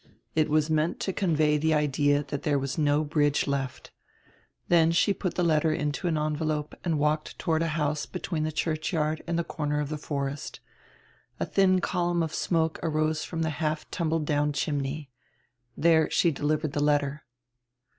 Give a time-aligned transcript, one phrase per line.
[0.33, 3.91] It was meant to convey tire idea that there was no bridge left.
[4.67, 8.43] Then she put tire letter into an envel ope and walked toward a house between
[8.45, 10.59] die churchyard and die corner of die forest.
[11.39, 15.11] A thin column of smoke arose from tire half tumbled down chimney.
[15.77, 17.23] There she delivered die letter.